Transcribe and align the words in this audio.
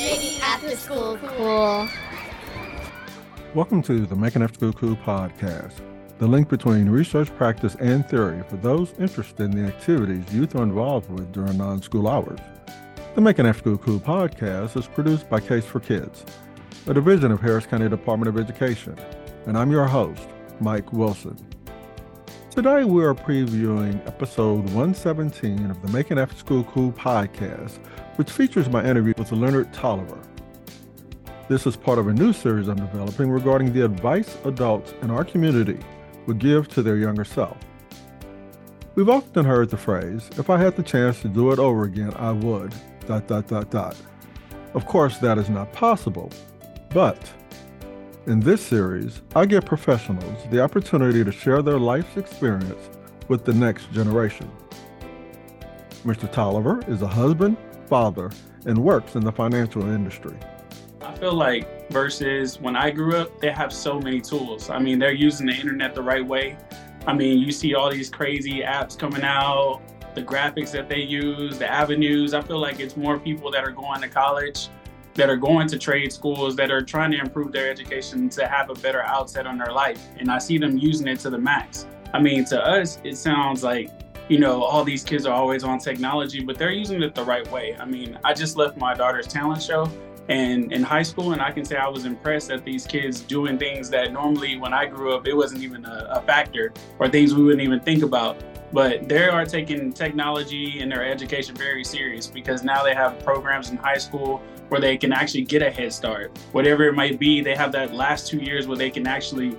After 0.00 0.74
school 0.76 1.18
cool. 1.18 1.86
Welcome 3.54 3.82
to 3.82 4.06
the 4.06 4.16
Making 4.16 4.42
After 4.42 4.54
School 4.54 4.72
Cool 4.72 4.96
podcast, 4.96 5.74
the 6.16 6.26
link 6.26 6.48
between 6.48 6.88
research, 6.88 7.28
practice, 7.36 7.74
and 7.80 8.08
theory 8.08 8.42
for 8.48 8.56
those 8.56 8.94
interested 8.98 9.44
in 9.44 9.50
the 9.50 9.68
activities 9.68 10.32
youth 10.32 10.56
are 10.56 10.62
involved 10.62 11.10
with 11.10 11.30
during 11.32 11.58
non 11.58 11.82
school 11.82 12.08
hours. 12.08 12.40
The 13.14 13.20
Making 13.20 13.44
After 13.44 13.60
School 13.60 13.76
Cool 13.76 14.00
podcast 14.00 14.74
is 14.78 14.86
produced 14.86 15.28
by 15.28 15.38
Case 15.38 15.66
for 15.66 15.80
Kids, 15.80 16.24
a 16.86 16.94
division 16.94 17.30
of 17.30 17.42
Harris 17.42 17.66
County 17.66 17.90
Department 17.90 18.34
of 18.34 18.42
Education, 18.42 18.96
and 19.46 19.58
I'm 19.58 19.70
your 19.70 19.86
host, 19.86 20.26
Mike 20.60 20.94
Wilson. 20.94 21.36
Today 22.50 22.82
we 22.82 23.04
are 23.04 23.14
previewing 23.14 24.04
episode 24.08 24.64
117 24.70 25.70
of 25.70 25.80
the 25.82 25.88
Making 25.92 26.18
After 26.18 26.36
School 26.36 26.64
Cool 26.64 26.90
podcast, 26.90 27.78
which 28.16 28.28
features 28.28 28.68
my 28.68 28.84
interview 28.84 29.14
with 29.16 29.30
Leonard 29.30 29.72
Tolliver. 29.72 30.18
This 31.48 31.64
is 31.64 31.76
part 31.76 32.00
of 32.00 32.08
a 32.08 32.12
new 32.12 32.32
series 32.32 32.66
I'm 32.66 32.74
developing 32.74 33.30
regarding 33.30 33.72
the 33.72 33.84
advice 33.84 34.36
adults 34.44 34.94
in 35.00 35.12
our 35.12 35.24
community 35.24 35.78
would 36.26 36.40
give 36.40 36.66
to 36.70 36.82
their 36.82 36.96
younger 36.96 37.24
self. 37.24 37.56
We've 38.96 39.08
often 39.08 39.44
heard 39.44 39.70
the 39.70 39.76
phrase, 39.76 40.28
if 40.36 40.50
I 40.50 40.58
had 40.58 40.74
the 40.74 40.82
chance 40.82 41.22
to 41.22 41.28
do 41.28 41.52
it 41.52 41.60
over 41.60 41.84
again, 41.84 42.12
I 42.14 42.32
would, 42.32 42.74
dot, 43.06 43.28
dot, 43.28 43.46
dot, 43.46 43.70
dot. 43.70 43.96
Of 44.74 44.86
course, 44.86 45.18
that 45.18 45.38
is 45.38 45.48
not 45.48 45.72
possible, 45.72 46.32
but 46.88 47.32
in 48.26 48.40
this 48.40 48.60
series, 48.60 49.22
I 49.34 49.46
give 49.46 49.64
professionals 49.64 50.44
the 50.50 50.62
opportunity 50.62 51.24
to 51.24 51.32
share 51.32 51.62
their 51.62 51.78
life's 51.78 52.16
experience 52.16 52.90
with 53.28 53.44
the 53.44 53.54
next 53.54 53.90
generation. 53.92 54.50
Mr. 56.04 56.30
Tolliver 56.30 56.82
is 56.86 57.02
a 57.02 57.06
husband, 57.06 57.56
father, 57.88 58.30
and 58.66 58.76
works 58.76 59.14
in 59.14 59.24
the 59.24 59.32
financial 59.32 59.82
industry. 59.82 60.36
I 61.00 61.14
feel 61.16 61.32
like 61.32 61.90
versus 61.90 62.60
when 62.60 62.76
I 62.76 62.90
grew 62.90 63.16
up, 63.16 63.40
they 63.40 63.50
have 63.50 63.72
so 63.72 63.98
many 63.98 64.20
tools. 64.20 64.68
I 64.68 64.78
mean, 64.78 64.98
they're 64.98 65.12
using 65.12 65.46
the 65.46 65.54
internet 65.54 65.94
the 65.94 66.02
right 66.02 66.26
way. 66.26 66.58
I 67.06 67.14
mean, 67.14 67.38
you 67.38 67.52
see 67.52 67.74
all 67.74 67.90
these 67.90 68.10
crazy 68.10 68.60
apps 68.60 68.98
coming 68.98 69.22
out, 69.22 69.80
the 70.14 70.22
graphics 70.22 70.72
that 70.72 70.88
they 70.88 71.00
use, 71.00 71.58
the 71.58 71.70
avenues. 71.70 72.34
I 72.34 72.42
feel 72.42 72.58
like 72.58 72.80
it's 72.80 72.96
more 72.96 73.18
people 73.18 73.50
that 73.52 73.64
are 73.64 73.72
going 73.72 74.02
to 74.02 74.08
college 74.08 74.68
that 75.14 75.28
are 75.28 75.36
going 75.36 75.68
to 75.68 75.78
trade 75.78 76.12
schools 76.12 76.56
that 76.56 76.70
are 76.70 76.82
trying 76.82 77.10
to 77.12 77.18
improve 77.18 77.52
their 77.52 77.70
education 77.70 78.28
to 78.30 78.46
have 78.46 78.70
a 78.70 78.74
better 78.74 79.02
outset 79.02 79.46
on 79.46 79.58
their 79.58 79.72
life. 79.72 80.00
And 80.18 80.30
I 80.30 80.38
see 80.38 80.58
them 80.58 80.78
using 80.78 81.08
it 81.08 81.20
to 81.20 81.30
the 81.30 81.38
max. 81.38 81.86
I 82.12 82.20
mean, 82.20 82.44
to 82.46 82.64
us, 82.64 82.98
it 83.04 83.16
sounds 83.16 83.62
like, 83.62 83.90
you 84.28 84.38
know, 84.38 84.62
all 84.62 84.84
these 84.84 85.02
kids 85.02 85.26
are 85.26 85.34
always 85.34 85.64
on 85.64 85.78
technology, 85.78 86.42
but 86.42 86.56
they're 86.56 86.70
using 86.70 87.02
it 87.02 87.14
the 87.14 87.24
right 87.24 87.50
way. 87.50 87.76
I 87.78 87.84
mean, 87.84 88.18
I 88.24 88.32
just 88.32 88.56
left 88.56 88.76
my 88.76 88.94
daughter's 88.94 89.26
talent 89.26 89.62
show 89.62 89.90
and 90.28 90.72
in 90.72 90.82
high 90.82 91.02
school, 91.02 91.32
and 91.32 91.42
I 91.42 91.50
can 91.50 91.64
say 91.64 91.76
I 91.76 91.88
was 91.88 92.04
impressed 92.04 92.50
at 92.50 92.64
these 92.64 92.86
kids 92.86 93.20
doing 93.20 93.58
things 93.58 93.90
that 93.90 94.12
normally 94.12 94.56
when 94.58 94.72
I 94.72 94.86
grew 94.86 95.14
up, 95.14 95.26
it 95.26 95.34
wasn't 95.34 95.62
even 95.62 95.84
a, 95.84 96.06
a 96.10 96.22
factor 96.22 96.72
or 96.98 97.08
things 97.08 97.34
we 97.34 97.42
wouldn't 97.42 97.62
even 97.62 97.80
think 97.80 98.02
about 98.02 98.40
but 98.72 99.08
they 99.08 99.28
are 99.28 99.44
taking 99.44 99.92
technology 99.92 100.80
and 100.80 100.90
their 100.90 101.04
education 101.04 101.54
very 101.56 101.84
serious 101.84 102.26
because 102.26 102.62
now 102.62 102.82
they 102.82 102.94
have 102.94 103.18
programs 103.24 103.70
in 103.70 103.76
high 103.76 103.98
school 103.98 104.42
where 104.68 104.80
they 104.80 104.96
can 104.96 105.12
actually 105.12 105.42
get 105.42 105.62
a 105.62 105.70
head 105.70 105.92
start. 105.92 106.38
Whatever 106.52 106.84
it 106.84 106.94
might 106.94 107.18
be, 107.18 107.40
they 107.40 107.56
have 107.56 107.72
that 107.72 107.92
last 107.92 108.28
two 108.28 108.38
years 108.38 108.68
where 108.68 108.76
they 108.76 108.90
can 108.90 109.06
actually 109.06 109.56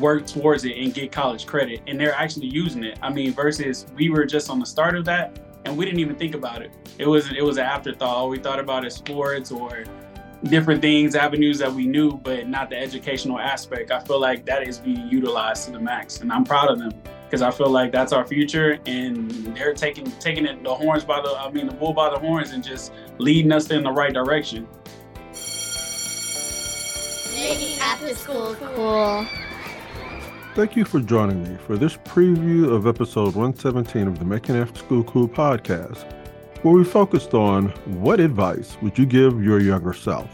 work 0.00 0.26
towards 0.26 0.64
it 0.64 0.76
and 0.78 0.94
get 0.94 1.12
college 1.12 1.46
credit 1.46 1.80
and 1.86 2.00
they're 2.00 2.14
actually 2.14 2.46
using 2.46 2.82
it. 2.82 2.98
I 3.02 3.10
mean, 3.10 3.32
versus 3.32 3.86
we 3.94 4.08
were 4.08 4.24
just 4.24 4.48
on 4.48 4.58
the 4.58 4.66
start 4.66 4.96
of 4.96 5.04
that 5.04 5.38
and 5.64 5.76
we 5.76 5.84
didn't 5.84 6.00
even 6.00 6.16
think 6.16 6.34
about 6.34 6.62
it. 6.62 6.70
It 6.98 7.06
was 7.06 7.30
it 7.32 7.42
was 7.42 7.58
an 7.58 7.64
afterthought. 7.64 8.16
All 8.16 8.28
we 8.28 8.38
thought 8.38 8.60
about 8.60 8.84
is 8.84 8.94
sports 8.94 9.50
or 9.50 9.84
different 10.44 10.82
things, 10.82 11.14
avenues 11.14 11.58
that 11.58 11.72
we 11.72 11.86
knew, 11.86 12.12
but 12.12 12.48
not 12.48 12.68
the 12.70 12.76
educational 12.76 13.38
aspect. 13.38 13.90
I 13.90 14.00
feel 14.00 14.20
like 14.20 14.44
that 14.46 14.66
is 14.66 14.78
being 14.78 15.08
utilized 15.08 15.66
to 15.66 15.72
the 15.72 15.80
max 15.80 16.20
and 16.20 16.32
I'm 16.32 16.44
proud 16.44 16.70
of 16.70 16.78
them 16.78 16.92
because 17.24 17.42
I 17.42 17.50
feel 17.50 17.70
like 17.70 17.90
that's 17.90 18.12
our 18.12 18.24
future, 18.24 18.78
and 18.86 19.28
they're 19.56 19.74
taking 19.74 20.08
taking 20.20 20.46
it 20.46 20.62
the 20.62 20.72
horns 20.72 21.04
by 21.04 21.20
the 21.20 21.30
I 21.30 21.50
mean 21.50 21.66
the 21.66 21.74
bull 21.74 21.92
by 21.92 22.10
the 22.10 22.18
horns 22.18 22.52
and 22.52 22.62
just 22.62 22.92
leading 23.18 23.50
us 23.50 23.70
in 23.70 23.82
the 23.82 23.90
right 23.90 24.12
direction. 24.12 24.68
Making 27.34 27.78
after 27.80 28.14
school 28.14 28.54
cool. 28.54 29.26
Thank 30.54 30.76
you 30.76 30.84
for 30.84 31.00
joining 31.00 31.42
me 31.42 31.58
for 31.66 31.76
this 31.76 31.96
preview 31.96 32.72
of 32.72 32.86
episode 32.86 33.34
117 33.34 34.06
of 34.06 34.20
the 34.20 34.24
Making 34.24 34.54
After 34.54 34.78
School 34.78 35.02
Cool 35.02 35.26
podcast, 35.26 36.04
where 36.62 36.72
we 36.72 36.84
focused 36.84 37.34
on 37.34 37.70
what 38.00 38.20
advice 38.20 38.76
would 38.80 38.96
you 38.96 39.04
give 39.04 39.42
your 39.42 39.58
younger 39.58 39.92
self. 39.92 40.30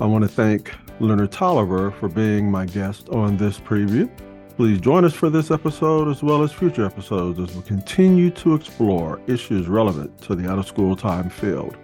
I 0.00 0.06
want 0.06 0.22
to 0.22 0.28
thank 0.28 0.74
Leonard 0.98 1.30
Tolliver 1.30 1.92
for 1.92 2.08
being 2.08 2.50
my 2.50 2.66
guest 2.66 3.08
on 3.10 3.36
this 3.36 3.56
preview. 3.56 4.10
Please 4.56 4.80
join 4.80 5.04
us 5.04 5.14
for 5.14 5.30
this 5.30 5.52
episode 5.52 6.08
as 6.08 6.24
well 6.24 6.42
as 6.42 6.50
future 6.50 6.84
episodes 6.84 7.38
as 7.38 7.54
we 7.54 7.62
continue 7.62 8.30
to 8.30 8.56
explore 8.56 9.20
issues 9.28 9.68
relevant 9.68 10.20
to 10.22 10.34
the 10.34 10.50
out 10.50 10.58
of 10.58 10.66
school 10.66 10.96
time 10.96 11.30
field. 11.30 11.76